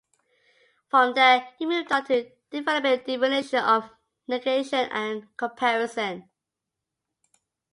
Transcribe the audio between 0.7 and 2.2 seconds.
From there he moved on